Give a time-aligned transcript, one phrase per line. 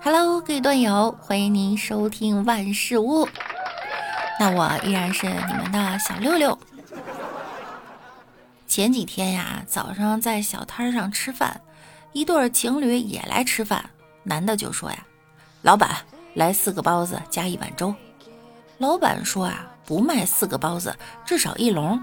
[0.00, 3.28] Hello，各位段友，欢迎您收听万事屋。
[4.38, 6.56] 那我依然是你们的小六六。
[8.68, 11.60] 前几天呀，早上在小摊上吃饭，
[12.12, 13.90] 一对情侣也来吃饭。
[14.22, 15.04] 男的就说呀
[15.62, 15.90] ：“老板，
[16.34, 17.92] 来四个包子加一碗粥。”
[18.78, 22.00] 老板说啊：“不卖四个包子，至少一笼。”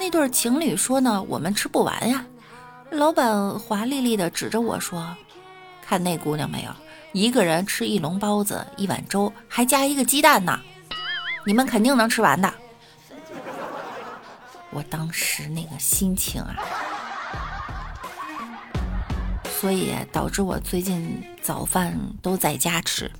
[0.00, 2.24] 那对情侣说呢：“我们吃不完呀。”
[2.90, 5.14] 老板华丽丽的指着我说
[5.86, 6.70] ：“看那姑娘没有？
[7.12, 10.60] 一个人吃一笼包子，一碗粥，还加一个鸡蛋呢。
[11.44, 12.52] 你们肯定能吃完的。”
[14.72, 16.54] 我当时那个心情啊，
[19.60, 23.10] 所以导致我最近早饭都在家吃。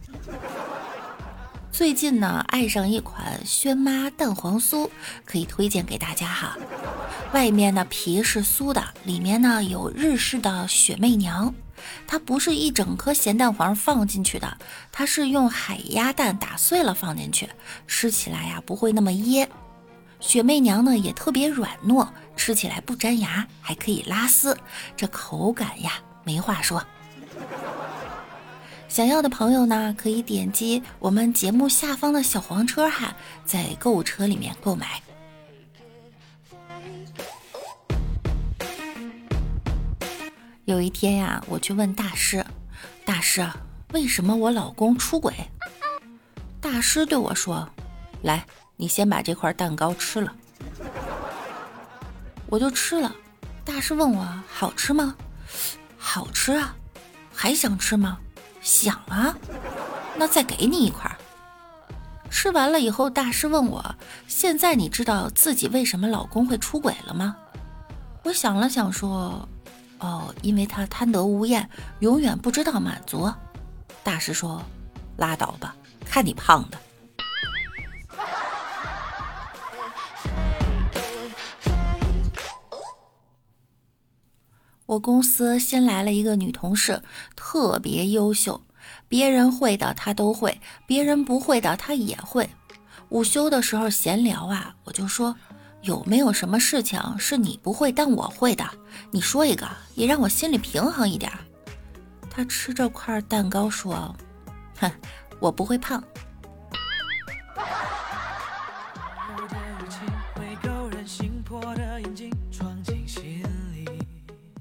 [1.73, 4.88] 最近呢，爱上一款轩妈蛋黄酥，
[5.25, 6.57] 可以推荐给大家哈。
[7.33, 11.52] 外面的皮是酥的，里面呢有日式的雪媚娘。
[12.07, 14.57] 它不是一整颗咸蛋黄放进去的，
[14.91, 17.49] 它是用海鸭蛋打碎了放进去，
[17.87, 19.49] 吃起来呀不会那么噎。
[20.21, 24.57] 雪媚娘呢也特别软糯，吃起来不粘牙，还可以拉丝，
[24.96, 25.93] 这口感呀
[26.24, 26.85] 没话说。
[28.88, 35.01] 想要的朋友呢，可以点击我们节目下方的小黄车哈，在购物车里面购买。
[40.71, 42.46] 有一天呀，我去问大师
[43.04, 43.45] ：“大师，
[43.93, 45.35] 为什么我老公出轨？”
[46.63, 47.68] 大师对我说
[48.23, 50.32] ：“来，你先把这块蛋糕吃了。”
[52.46, 53.13] 我就吃了。
[53.65, 55.16] 大师问我：“好吃吗
[55.98, 56.76] ？”“好吃啊。
[57.35, 58.18] ”“还想吃吗？”
[58.63, 59.37] 想啊，
[60.16, 61.10] 那再给你一块。
[62.30, 63.96] 吃完了以后，大师问我
[64.28, 67.34] ：“现在你知道自己为什么老公会出轨了吗？”
[68.22, 69.48] 我想了想说
[70.00, 71.70] ：“哦，因为他贪得无厌，
[72.00, 73.32] 永远不知道满足。”
[74.03, 74.62] 大师说
[75.16, 76.78] ：“拉倒吧，看你胖的。”
[84.86, 87.00] 我公司新来了一个女同事，
[87.36, 88.60] 特别优秀，
[89.06, 92.50] 别人会的她都会，别人不会的她也会。
[93.10, 95.36] 午休的时候闲聊啊，我就说
[95.82, 98.64] 有没有什么事情是你不会但我会的？
[99.10, 101.32] 你说一个，也让我心里平衡一点。
[102.28, 104.14] 他吃着块蛋糕说
[104.78, 104.90] ：“哼，
[105.38, 106.02] 我不会胖。”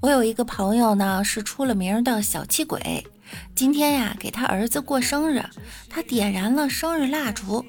[0.00, 3.06] 我有一个朋友呢，是出了名的小气鬼。
[3.54, 5.44] 今天呀，给他儿子过生日，
[5.90, 7.64] 他点燃了生日蜡烛，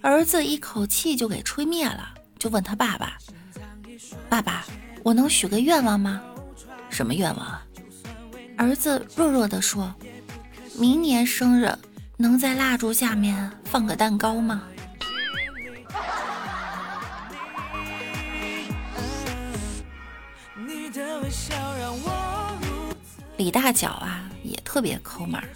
[0.00, 3.16] 儿子一口气就给吹灭了，就问他爸爸
[4.28, 4.64] ：“爸爸，
[5.04, 6.20] 我能许个愿望吗？
[6.90, 7.56] 什么愿望？”
[8.58, 9.94] 儿子弱弱的说
[10.76, 11.72] ：“明年生日
[12.16, 14.64] 能在蜡烛下面放个蛋糕吗？”
[23.36, 25.46] 李大脚啊，也特别抠门儿。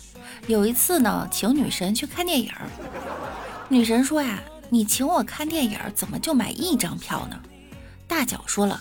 [0.47, 2.53] 有一次呢，请女神去看电影，
[3.69, 4.39] 女神说呀
[4.69, 7.41] ：“你请我看电影，怎么就买一张票呢？”
[8.09, 8.81] 大脚说了：“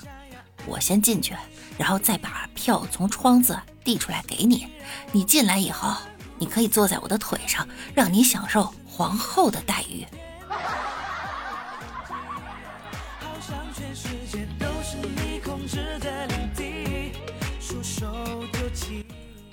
[0.67, 1.35] 我先进去，
[1.77, 4.67] 然后再把票从窗子递出来给你。
[5.11, 5.95] 你进来以后，
[6.37, 10.05] 你可以坐在我的腿上，让你享受皇后的待遇。”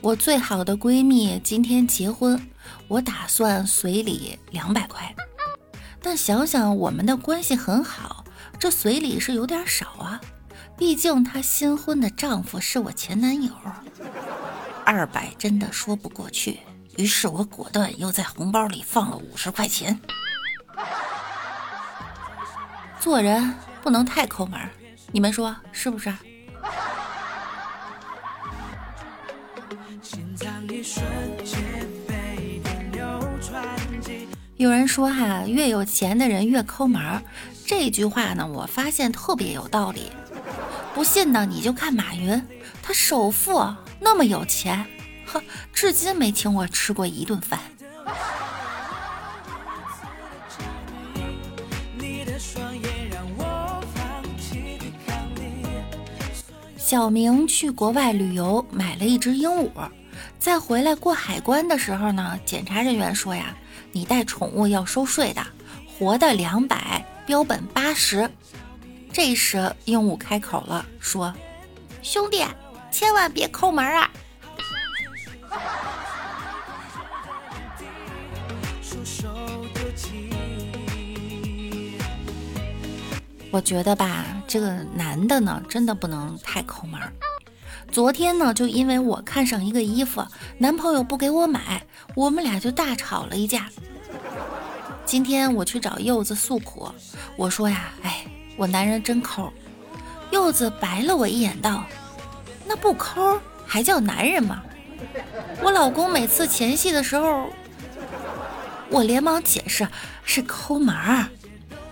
[0.00, 2.50] 我最好的闺蜜今天结婚，
[2.88, 5.14] 我打算随礼两百块，
[6.02, 8.24] 但想想我们的关系很好，
[8.58, 10.20] 这随礼是有点少啊。
[10.76, 13.52] 毕竟她新婚的丈夫是我前男友，
[14.84, 16.58] 二百真的说不过去。
[16.96, 19.98] 于是我果断又在红包里放了五十块钱。
[23.00, 24.60] 做人不能太抠门，
[25.12, 26.12] 你们说是不是？
[34.62, 37.20] 有人说哈，越有钱的人越抠门儿。
[37.66, 40.12] 这句话呢，我发现特别有道理。
[40.94, 42.40] 不信呢，你就看马云，
[42.80, 43.58] 他首富
[43.98, 44.86] 那么有钱，
[45.26, 45.42] 呵，
[45.72, 47.58] 至今没请我吃过一顿饭。
[56.76, 59.70] 小明去国外旅游，买了一只鹦鹉，
[60.38, 63.56] 在回来过海关的时候呢，检查人员说呀。
[63.92, 65.46] 你带宠物要收税的，
[65.86, 68.30] 活的两百，标本八十。
[69.12, 71.34] 这时鹦鹉开口了，说
[72.02, 72.42] ：“兄弟，
[72.90, 74.10] 千万别抠门儿啊！”
[83.50, 87.12] 我觉得吧，这个男的呢，真的不能太抠门儿。
[87.92, 91.84] 昨天呢，就因为我看上一个衣服，男朋友不给我买，
[92.16, 93.68] 我们俩就大吵了一架。
[95.04, 96.90] 今天我去找柚子诉苦，
[97.36, 98.24] 我说呀，哎，
[98.56, 99.52] 我男人真抠。
[100.30, 101.84] 柚子白了我一眼，道
[102.64, 104.62] ：“那不抠还叫男人吗？”
[105.62, 107.50] 我老公每次前戏的时候，
[108.88, 109.86] 我连忙解释
[110.24, 111.26] 是抠门儿。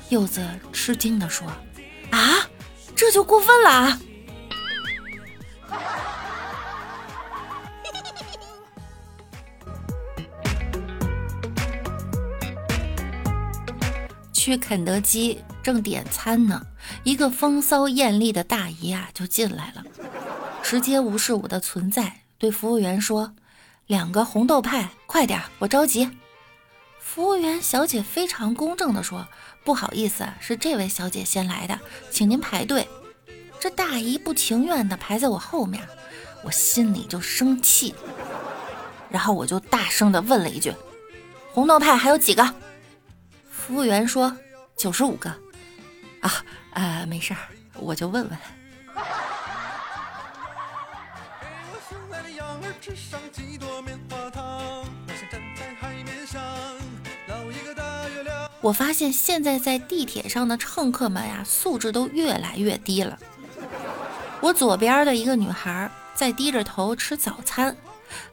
[0.08, 0.42] 柚子
[0.72, 1.46] 吃惊地说
[2.10, 2.48] ：“啊，
[2.96, 4.00] 这就过分了啊！”
[14.50, 16.60] 去肯德基正点餐呢，
[17.04, 19.84] 一个风骚艳丽的大姨啊就进来了，
[20.60, 23.32] 直接无视我的存在，对服务员说
[23.86, 26.10] ：“两个红豆派，快点，我着急。”
[26.98, 29.28] 服务员小姐非常公正地说
[29.62, 31.78] ：“不好意思，是这位小姐先来的，
[32.10, 32.88] 请您排队。”
[33.60, 35.86] 这大姨不情愿地排在我后面，
[36.42, 37.94] 我心里就生气，
[39.10, 40.74] 然后我就大声地问了一句
[41.54, 42.52] ：“红豆派还有几个？”
[43.70, 44.36] 服务员说
[44.76, 45.30] ：“九十五个。”
[46.22, 47.38] 啊，呃，没事儿，
[47.74, 48.38] 我就问问。
[58.60, 63.16] 我发现现在在地铁上的乘客们呀，素质都越来越低了。
[64.40, 67.76] 我左边的一个女孩在低着头吃早餐，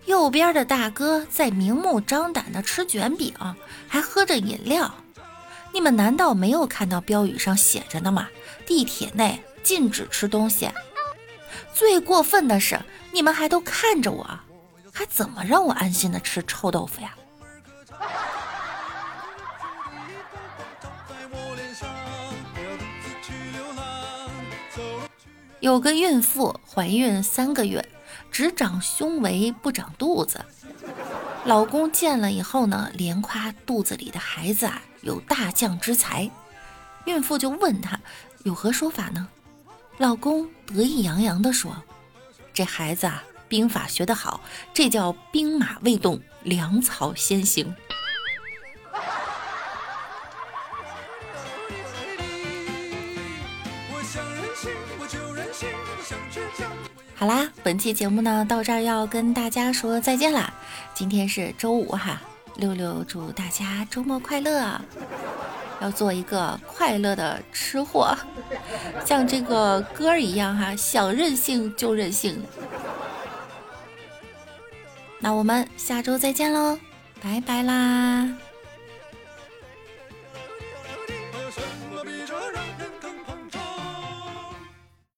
[0.06, 3.32] 右边的大哥在明目张胆的吃卷饼，
[3.88, 4.92] 还喝着饮料。
[5.78, 8.28] 你们难道没有看到标语上写着的吗？
[8.66, 10.68] 地铁内禁止吃东西。
[11.72, 12.82] 最过分的是，
[13.12, 14.28] 你们还都看着我，
[14.92, 17.14] 还怎么让我安心的吃臭豆腐呀？
[25.60, 27.88] 有个孕妇怀孕三个月，
[28.32, 30.44] 只长胸围不长肚子，
[31.46, 34.82] 老公见了以后呢，连夸肚子里的孩子啊。
[35.08, 36.30] 有大将之才，
[37.06, 37.98] 孕妇就问他
[38.44, 39.26] 有何说法呢？
[40.00, 41.82] 老公得意洋洋地说
[42.54, 44.42] ：“这孩子啊，兵法学得好，
[44.74, 47.74] 这叫兵马未动，粮草先行。”
[57.16, 60.54] 好啦，本期节目呢到这儿要跟大家说再见啦。
[60.94, 62.22] 今天是周五哈。
[62.58, 64.82] 六六祝大家周末快乐，
[65.80, 68.18] 要做一个快乐的吃货，
[69.06, 72.44] 像这个歌儿一样哈，想任性就任性。
[75.20, 76.80] 那我们下周再见喽，
[77.22, 78.47] 拜拜啦。